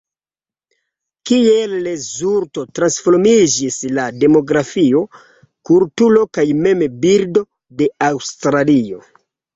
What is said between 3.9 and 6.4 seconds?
la demografio, kulturo